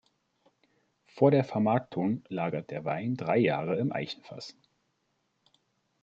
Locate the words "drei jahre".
3.17-3.77